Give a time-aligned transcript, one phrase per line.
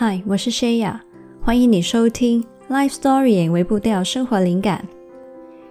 [0.00, 0.94] 嗨，我是 Shaya，
[1.42, 4.86] 欢迎你收听 Life Story 微步调生活灵感。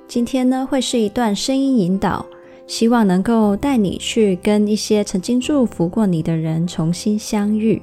[0.05, 2.25] 今天呢，会是一段声音引导，
[2.67, 7.81] 希望能够带你去跟一些曾经祝福过你的人重新相遇。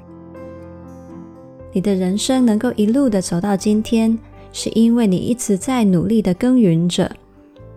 [1.73, 4.19] 你的人生能够一路的走到今天，
[4.53, 7.11] 是因为你一直在努力的耕耘着，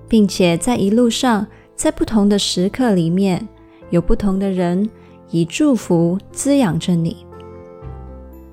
[0.09, 3.47] 并且在一路上，在不同的时刻里面，
[3.91, 4.89] 有不同的人
[5.31, 7.25] 以祝福滋养着你。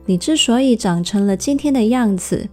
[0.06, 2.48] 你之所以长成了今天的样子，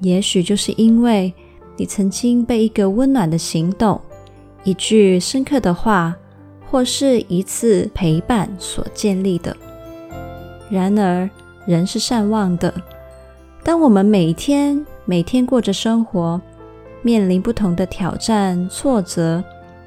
[0.00, 1.32] 也许就是因为
[1.76, 4.00] 你曾经被一个温暖的行动、
[4.64, 6.14] 一句深刻的话，
[6.70, 9.56] 或是一次陪伴所建立的。
[10.70, 11.28] 然而，
[11.66, 12.72] 人是善忘的。
[13.64, 16.40] 当我们每天每天过着生活，
[17.02, 19.42] 面临不同的挑战、挫折，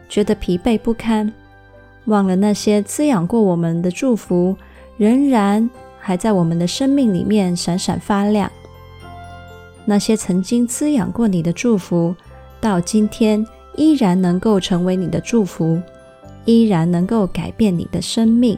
[0.10, 1.32] 觉得疲惫不堪，
[2.06, 4.56] 忘了那些滋养过我们的祝福，
[4.98, 5.70] 仍然
[6.10, 8.52] 还在我们的生命里面闪闪发亮。
[9.86, 12.16] 那些曾经滋养过你的祝福，
[12.60, 15.80] 到今天依然能够成为你的祝福，
[16.46, 18.58] 依然能够改变你的生命。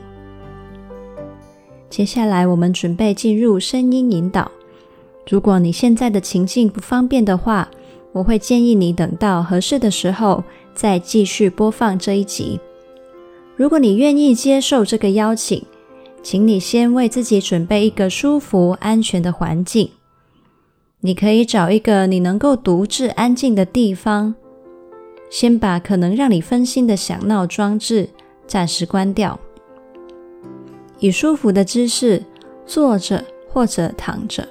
[1.89, 4.49] 接下来，我们准备进入声音引导。
[5.29, 7.67] 如果你现在的情境不方便的话，
[8.13, 10.41] 我会建议你等到合适的时候
[10.73, 12.61] 再继续播放这一集。
[13.57, 15.61] 如果你愿意接受这个邀请，
[16.23, 19.89] 请你先为自己准备一个舒服、安全的环境。
[20.99, 24.35] 你可以找一个你能够独自安静的地方，
[25.31, 28.07] 先把可能让你分心的响闹装置
[28.45, 29.39] 暂时关掉，
[30.99, 32.23] 以舒服的姿势
[32.67, 34.47] 坐着或者躺着。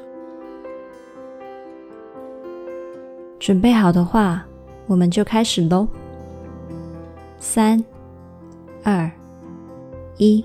[3.38, 4.44] 准备好的话，
[4.86, 5.86] 我们就开始喽。
[7.38, 7.82] 三、
[8.82, 9.10] 二、
[10.18, 10.44] 一。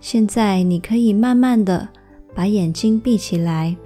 [0.00, 1.88] 现在你可以慢慢的。
[2.32, 3.76] 把眼睛闭起来，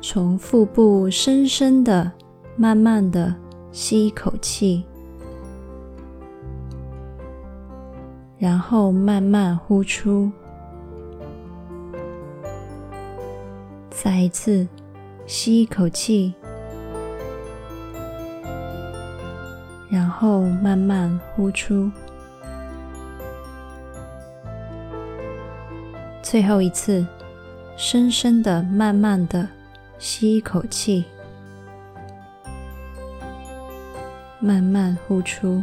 [0.00, 2.10] 从腹部深深的、
[2.56, 3.32] 慢慢的
[3.70, 4.84] 吸一口气，
[8.38, 10.30] 然后慢慢呼出。
[13.88, 14.66] 再一次
[15.26, 16.34] 吸一口气，
[19.88, 21.88] 然后慢慢呼出。
[26.32, 27.06] 最后一次，
[27.76, 29.46] 深深的、慢慢的
[29.98, 31.04] 吸一口气，
[34.40, 35.62] 慢慢呼出。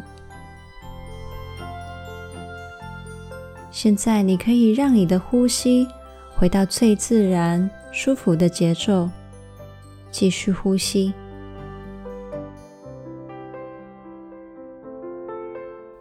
[3.72, 5.88] 现在，你可以让你的呼吸
[6.35, 9.09] 回到最自然、舒服的节奏，
[10.12, 11.12] 继续呼吸。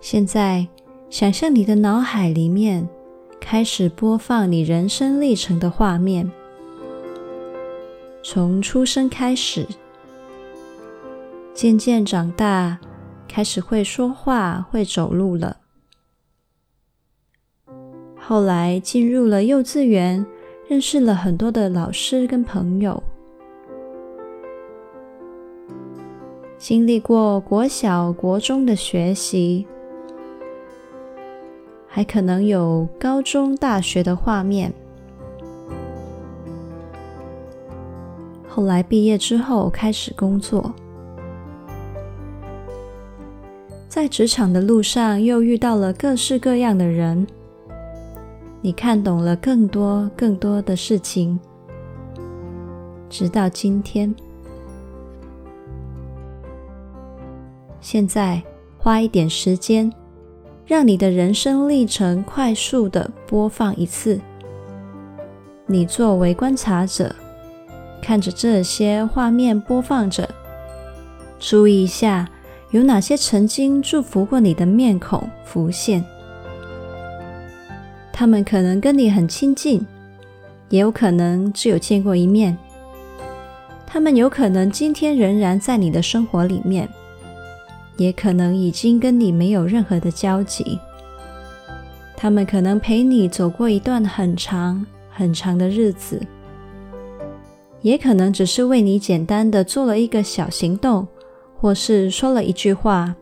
[0.03, 0.69] 现在，
[1.09, 2.87] 想象你的脑海里面。
[3.51, 6.31] 开始播放你人生历程的画面，
[8.23, 9.67] 从出生开始，
[11.55, 12.79] 渐渐长大，
[13.27, 15.57] 开始会说话、会走路了。
[18.19, 20.27] 后来进入了幼稚园，
[20.69, 23.03] 认识了很多的老师跟朋友，
[26.59, 29.67] 经历过国小、国中的学习。
[31.89, 34.73] 还可能有高中、大学的画面。
[38.47, 40.73] 后来毕业之后开始工作，
[43.89, 47.27] 在职场的路上又遇到了各式各样的人，
[48.61, 51.39] 你看懂了更多更多的事情，
[53.09, 54.15] 直到今天。
[57.81, 58.43] 现在
[58.77, 59.91] 花一点时间。
[60.69, 64.21] 让你的人生历程快速地播放一次。
[65.65, 67.17] 你作为观察者，
[68.03, 70.29] 看着这些画面播放着，
[71.39, 72.29] 注意一下
[72.71, 76.05] 有哪些曾经祝福过你的面孔浮现。
[78.13, 79.87] 他们可能跟你很亲近，
[80.69, 82.55] 也有可能只有见过一面。
[83.87, 86.87] 他们有可能今天仍然在你的生活里面。
[87.99, 90.79] 也可能已经跟你没有任何的交集，
[92.17, 96.23] 他们可能陪你走过一段很长很长的日子，
[97.83, 101.07] 也可能只是为你简单的做了一个小行动，
[101.61, 103.15] 或是说了一句话，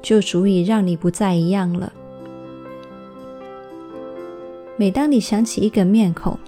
[0.00, 1.92] 就足以让你不再一样了。
[4.76, 6.38] 每当你想起一个面孔，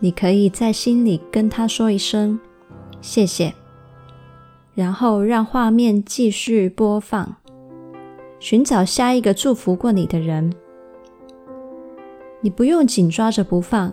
[0.00, 2.38] 你可以在心里跟他说一声
[3.00, 3.54] 谢谢。
[4.78, 7.34] 然后让画面继续播放，
[8.38, 10.52] 寻找下一个祝福过你的人。
[12.40, 13.92] 你不用紧抓着不放，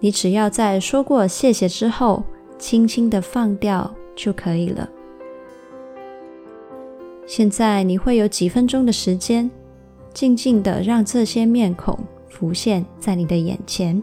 [0.00, 2.22] 你只要在说过谢谢之后，
[2.58, 4.86] 轻轻的放掉就可以了。
[7.26, 9.50] 现在你会有几分钟的时间，
[10.12, 11.98] 静静的让这些面孔
[12.28, 14.02] 浮现在你的眼前。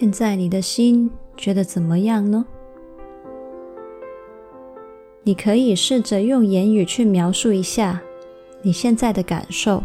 [0.00, 2.46] 现在你的心觉得怎么样呢？
[5.24, 8.00] 你可以试着用言语去描述一下
[8.62, 9.82] 你现在的感受。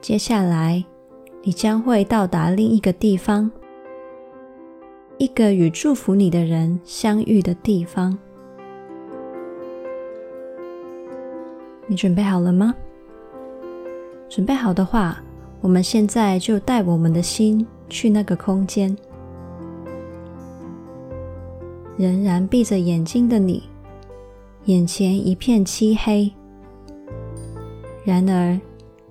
[0.00, 0.82] 接下来，
[1.42, 3.50] 你将会到达另一个地方，
[5.18, 8.18] 一个与祝福你的人相遇的地方。
[11.86, 12.74] 你准备好了吗？
[14.28, 15.22] 准备好的话，
[15.60, 18.96] 我们现在就带我们的心去那个空间。
[21.96, 23.62] 仍然闭着眼睛的你，
[24.64, 26.32] 眼前一片漆黑。
[28.04, 28.58] 然而，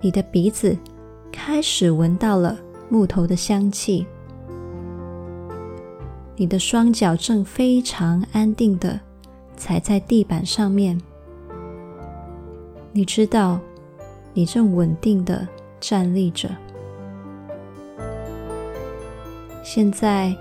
[0.02, 0.78] 你的鼻子
[1.32, 2.58] 开始闻到了
[2.90, 4.06] 木头的香气。
[6.36, 9.00] 你的双脚正非常安定地
[9.56, 11.00] 踩在地板上面。
[12.96, 13.60] 你知道，
[14.36, 15.48] 你正稳定的
[15.80, 16.48] 站立着。
[19.64, 20.36] 现在，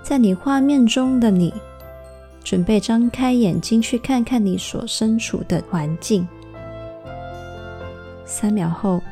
[0.00, 1.52] 在你画面中的你，
[2.44, 6.26] 准备张开眼睛去看看你所身处的环境。
[8.24, 9.02] 三秒后，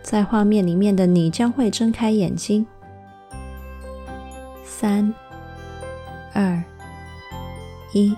[0.00, 2.66] 在画面里面的你将会睁开眼睛。
[4.64, 5.12] 三、
[6.32, 6.62] 二、
[7.92, 8.16] 一。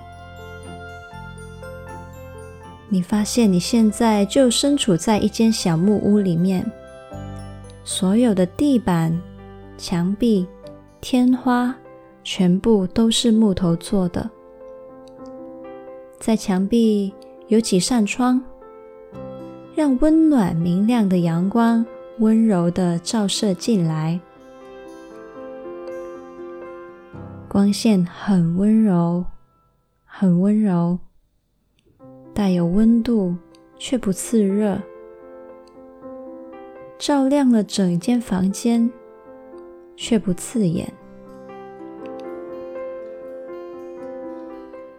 [2.89, 6.65] 你发现你现在就身处在一间小木屋里面，
[7.83, 9.21] 所有的地板、
[9.77, 10.47] 墙壁、
[11.01, 11.75] 天花
[12.23, 14.31] 全部都是木头做的。
[16.21, 17.13] 在墙壁
[17.49, 18.41] 有几扇窗，
[19.75, 21.85] 让温暖明亮的阳光
[22.21, 24.19] 温柔的照射进来，
[27.49, 29.25] 光线很温柔，
[30.05, 30.99] 很温柔。
[32.37, 33.35] 带有温度
[33.79, 34.79] 却不刺热，
[36.99, 38.91] 照亮了整间房间，
[39.97, 40.87] 却不刺眼。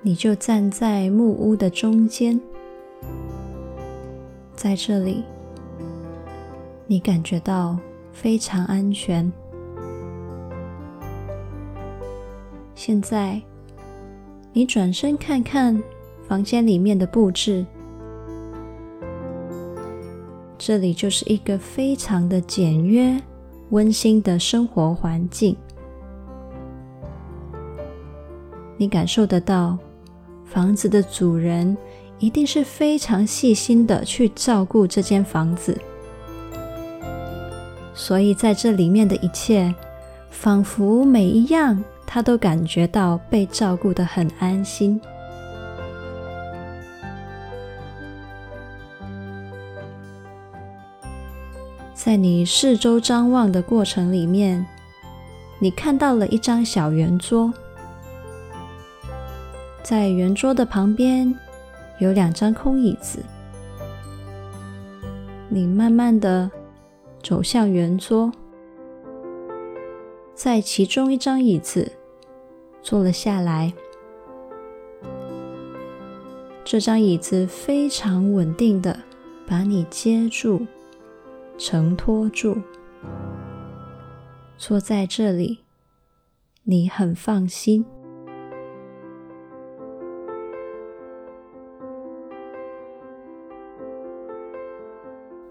[0.02, 2.42] 你就站在木屋的中间，
[4.56, 5.24] 在这里，
[6.88, 7.78] 你感觉到
[8.12, 9.32] 非常安全。
[12.74, 13.40] 现在，
[14.54, 15.80] 你转身看看
[16.28, 17.66] 房间里面的布置，
[20.58, 23.18] 这里就是一个非常的简约、
[23.70, 25.56] 温馨的生活环境。
[28.76, 29.78] 你感受得到，
[30.44, 31.78] 房子的主人
[32.20, 35.80] 一定是非常细心的去照顾这间房子，
[37.94, 39.74] 所以在这里面的一切，
[40.30, 41.84] 仿佛每一样。
[42.10, 45.00] 他都感觉到被照顾的很安心。
[51.98, 54.64] 在你四周张望的过程里面，
[55.58, 57.52] 你看到了一张小圆桌，
[59.82, 61.34] 在圆桌的旁边
[61.98, 63.18] 有两张空椅子。
[65.50, 66.52] 你慢慢的
[67.24, 68.32] 走向圆桌。
[70.36, 71.92] 在其中一张椅子
[72.84, 73.74] 坐了下来，
[76.64, 79.00] 这张椅子非常稳定的
[79.48, 80.68] 把你接住、
[81.58, 82.56] 承托住，
[84.58, 85.60] 坐在这里，
[86.64, 87.84] 你很放心。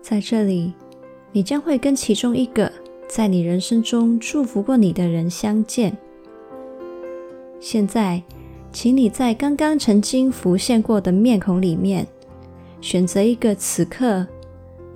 [0.01, 0.73] 在这里，
[1.33, 2.71] 你将会跟其中一个。
[3.09, 5.97] 在你人生中祝福过你的人相见。
[7.61, 8.21] 现在，
[8.73, 12.07] 请你在刚刚曾经浮现过的面孔里面，
[12.81, 14.27] 选择一个此刻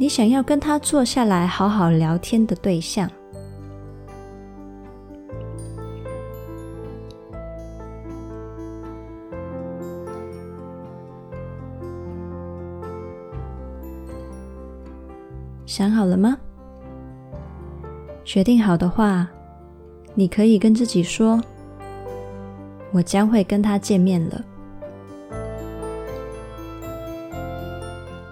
[0.01, 3.07] 你想要跟他坐下来好好聊天的对象。
[15.67, 16.39] 想好了吗？
[18.25, 19.29] 决定好的话，
[20.15, 21.39] 你可以跟自己说
[22.91, 24.37] ：“我将会跟他见面了。”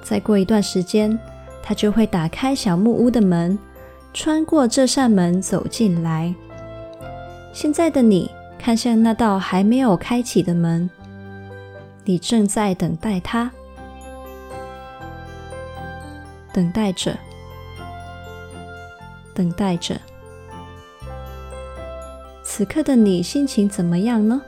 [0.03, 1.19] 再过一段时间，
[1.69, 3.59] 他就会打开小木屋的门，
[4.15, 6.35] 穿过这扇门走进来。
[7.53, 10.89] 现在的你看向那道还没有开启的门，
[12.07, 13.51] 你正在等待他，
[16.55, 17.15] 等待着。
[19.35, 19.95] 等待着，
[22.43, 24.41] 此刻的你心情怎么样呢？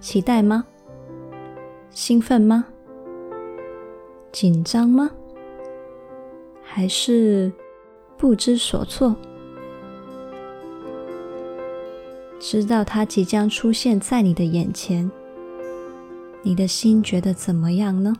[0.00, 0.64] 期待吗？
[1.90, 2.64] 兴奋吗？
[4.32, 5.10] 紧张吗？
[6.62, 7.52] 还是
[8.16, 9.14] 不知所措？
[12.40, 15.08] 知道他即将出现在你的眼前，
[16.42, 18.14] 你的心觉得怎么样呢？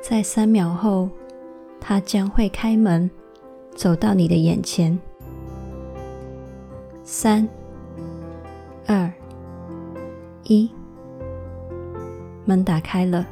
[0.00, 1.08] 在三秒后，
[1.84, 3.10] 他将会开门，
[3.74, 4.96] 走到你的眼前。
[7.02, 7.46] 三、
[8.86, 9.12] 二、
[10.44, 10.70] 一，
[12.44, 13.26] 门打开了。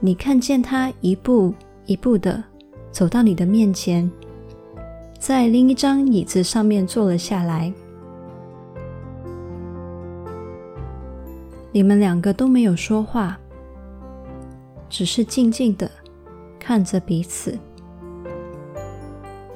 [0.00, 1.54] 你看见他一步
[1.86, 2.42] 一步的
[2.90, 4.10] 走到你的面前，
[5.20, 7.72] 在另一张椅子上面坐了下来。
[11.70, 13.38] 你们两个都没有说话。
[14.90, 15.88] 只是静静的
[16.68, 17.58] 看着彼此，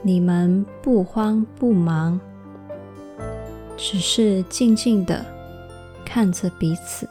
[0.01, 2.19] 你们不慌不忙，
[3.77, 5.23] 只是静静的
[6.07, 7.07] 看着彼此。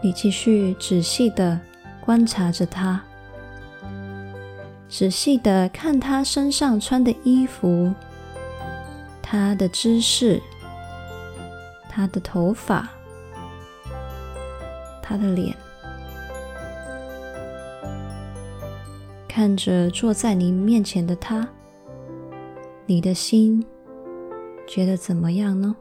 [0.00, 1.60] 你继续仔细的
[2.00, 3.04] 观察着他，
[4.88, 7.92] 仔细的看他身上穿的衣服，
[9.20, 10.40] 他的姿势。
[11.90, 12.88] 他的头发，
[15.08, 15.56] 他的脸，
[19.28, 21.48] 看着坐在你面前的他，
[22.86, 23.64] 你的心
[24.66, 25.76] 觉得怎么样呢？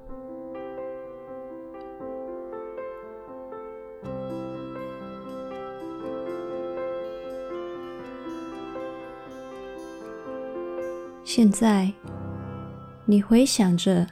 [11.23, 11.91] 现在，
[13.05, 14.05] 你回想着。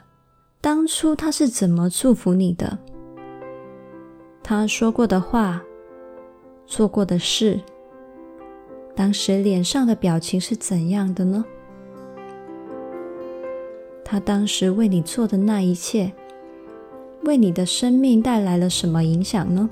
[0.60, 2.78] 当初他是怎么祝福你的？
[4.46, 5.64] 他说过的话，
[6.66, 7.58] 做过的事，
[8.94, 11.42] 当时脸上的表情是怎样的呢？
[14.04, 16.12] 他当时为你做的那一切，
[17.22, 19.70] 为你的生命带来了什么影响呢？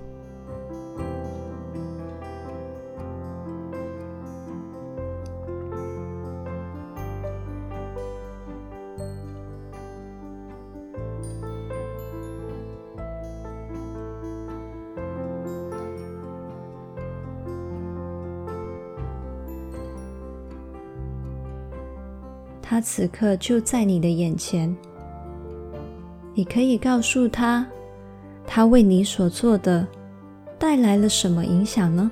[22.83, 24.75] 此刻就在你的眼前，
[26.35, 27.67] 你可以告诉他，
[28.47, 29.87] 他为你所做的
[30.59, 32.11] 带来了什么影响呢？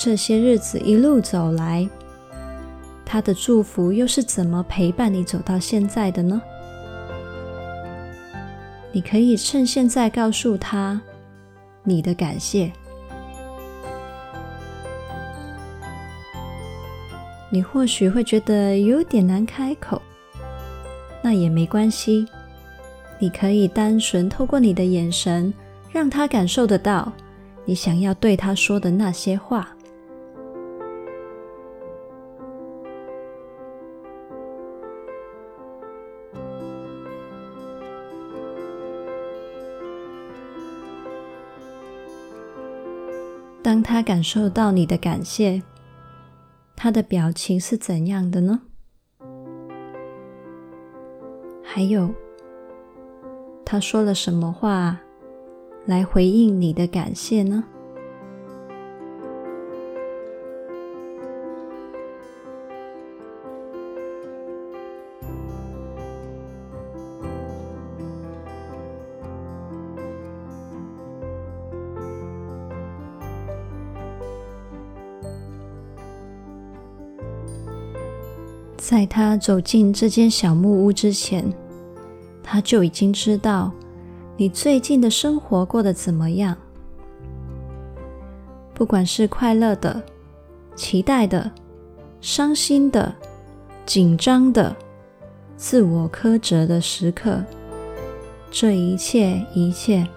[0.00, 1.88] 这些日子一路走来，
[3.04, 6.42] 他的祝福又是怎么陪伴你走到现在的呢？
[8.92, 11.00] 你可以趁现在告诉他
[11.84, 12.72] 你的感谢。
[17.50, 20.00] 你或许会觉得有点难开口，
[21.22, 22.26] 那也没关系。
[23.18, 25.52] 你可以单纯透过你的眼神，
[25.90, 27.10] 让他感受得到
[27.64, 29.74] 你想要对他说的那些话。
[43.60, 45.62] 当他感受到你的感谢。
[46.80, 48.60] 他的表情是怎样的呢？
[51.60, 52.08] 还有，
[53.64, 55.00] 他说了什么话
[55.86, 57.64] 来回应你的感谢呢？
[78.88, 81.44] 在他走进这间小木屋之前，
[82.42, 83.70] 他就已经知道
[84.34, 86.56] 你最近的生活过得怎么样。
[88.72, 90.02] 不管是快乐的、
[90.74, 91.52] 期待的、
[92.22, 93.14] 伤心的、
[93.84, 94.74] 紧张的、
[95.54, 97.44] 自我苛责的时刻，
[98.50, 100.08] 这一切一切，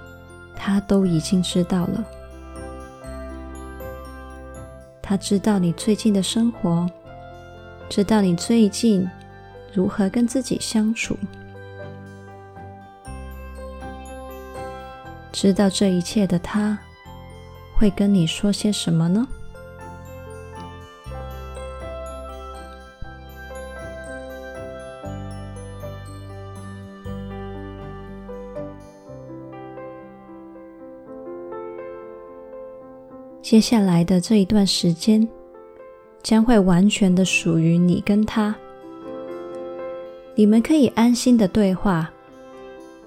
[0.56, 2.06] 他都已经知道了。
[5.02, 6.90] 他知道你最近的生活。
[7.92, 9.06] 知道你最近
[9.74, 11.18] 如何跟自己相处，
[15.34, 16.80] 知道这一切的他，
[17.76, 19.28] 会跟你说些什么呢？
[33.42, 35.28] 接下来的这一段时间。
[36.24, 38.56] 将会完全的属于你跟他，
[40.36, 42.12] 你们可以安心的对话，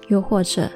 [0.09, 0.69] 又或者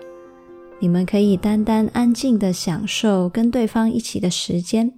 [0.80, 4.93] 你们可以单单安静的享受跟对方一起的时间。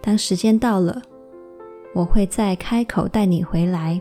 [0.00, 1.02] 当时间到了，
[1.94, 4.00] 我会再开口带你回来。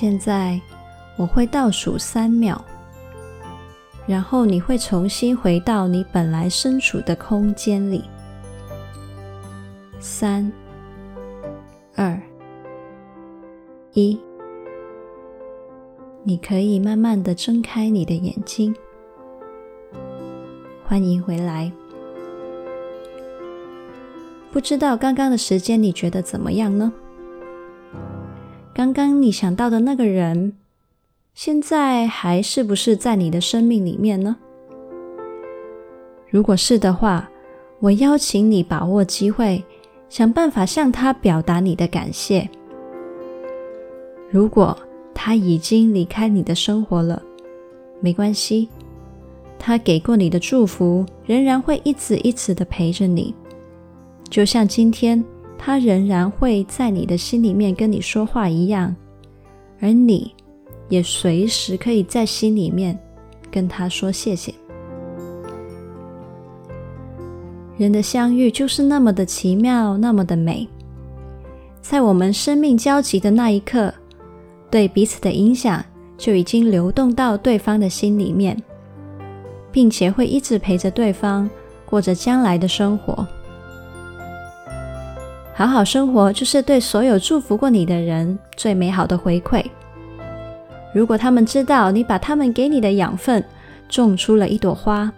[0.00, 0.58] 现在
[1.18, 2.58] 我会倒数三秒，
[4.06, 8.02] 然后你会重新回到你本来身处的空间里。
[9.98, 10.50] 三、
[11.94, 12.18] 二、
[13.92, 14.18] 一，
[16.22, 18.74] 你可以慢慢的睁开你的眼睛。
[20.82, 21.70] 欢迎回来。
[24.50, 26.90] 不知道刚刚的时间你觉得怎么样呢？
[28.72, 30.54] 刚刚你想到的那个人，
[31.34, 34.36] 现在还是不是在你的生命里面呢？
[36.28, 37.28] 如果是的话，
[37.80, 39.62] 我邀请你把握机会，
[40.08, 42.48] 想办法向他表达你的感谢。
[44.30, 44.76] 如果
[45.12, 47.20] 他已经离开你的生活了，
[48.00, 48.68] 没关系。
[49.58, 53.34] 他给过你的祝福，仍然会一直一直的陪着你，
[54.30, 55.22] 就像今天
[55.62, 58.96] 他仍然会在你的心里面跟你说话一样，
[59.78, 60.34] 而你
[60.88, 62.98] 也随时可以在心里面
[63.50, 64.54] 跟他说谢谢。
[67.76, 70.66] 人的相遇就是那么的奇妙，那么的美，
[71.82, 73.92] 在我们生命交集的那一刻，
[74.70, 75.84] 对彼此的影响
[76.16, 78.56] 就已经流动到对方的心里面。
[79.72, 81.48] 并且会一直陪着对方，
[81.86, 83.24] 过着将来的生活。
[85.60, 89.62] 好好生活，就是对所有祝福过你的人最美好的回馈。
[90.94, 93.44] 如果他们知道你把他们给你的养分
[93.86, 95.12] 种出了一朵花，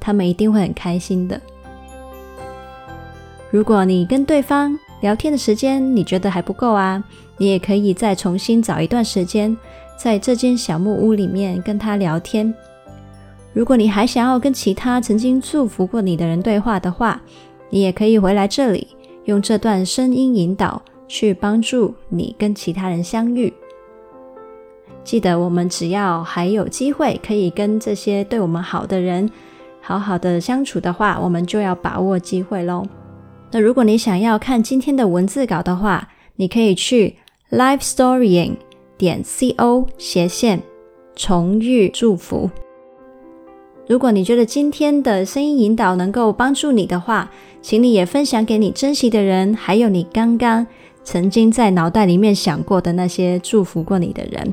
[0.00, 1.40] 他们一定会很开心的。
[3.52, 7.00] 如果你跟对方聊天的时间你觉得还不够啊，
[7.36, 9.56] 你也可以再重新找一段时间，
[9.96, 12.52] 在这间小木屋里面跟他聊天。
[13.52, 17.20] 如果你还想要跟其他曾经祝福过你的人对话的话，
[17.70, 18.88] 你也可以回来这里，
[19.28, 23.52] 用这段声音引导去帮助你跟其他人相遇。
[25.04, 29.30] 记得，我们只要还有机会可以跟这些对我们好的人
[29.82, 32.82] 好好的相处的话，我们就要把握机会喽。
[33.50, 37.14] 那如果你想要看今天的文字稿的话，你可以去
[37.50, 38.56] livestorying
[38.96, 40.62] 点 co 斜线
[41.14, 42.50] 重遇祝福。
[43.88, 47.30] 如果你觉得今天的声音引导能够帮助你的话，
[47.62, 50.66] 请你也分享给你珍惜的人，还有你刚刚
[51.02, 54.52] 曾经在脑袋里面想过的那些祝福过你的人。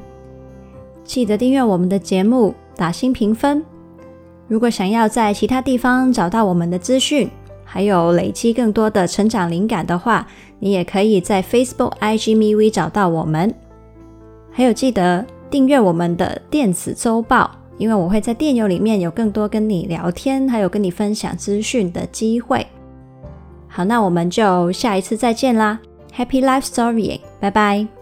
[1.04, 3.62] 记得订阅我们的节目，打星评分。
[4.48, 7.30] 如果想要在其他地方找到我们的资讯，
[7.66, 10.26] 还有累积更多的成长灵感的话，
[10.60, 13.54] 你也可以在 Facebook、IG、MeWe 找到我们。
[14.50, 17.52] 还有记得订阅我们的电子周报。
[17.78, 22.66] 因为我会在电邮里面有更多跟你聊天，还有跟你分享资讯的机会。
[23.68, 25.80] 好，那我们就下一次再见啦
[26.16, 27.95] ！Happy Life Story，拜拜。